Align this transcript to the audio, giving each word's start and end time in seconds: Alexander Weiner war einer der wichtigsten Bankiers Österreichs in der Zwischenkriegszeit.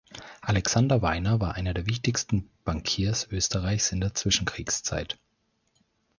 Alexander 0.41 1.03
Weiner 1.03 1.39
war 1.41 1.53
einer 1.53 1.75
der 1.75 1.85
wichtigsten 1.85 2.49
Bankiers 2.63 3.27
Österreichs 3.29 3.91
in 3.91 4.01
der 4.01 4.15
Zwischenkriegszeit. 4.15 5.19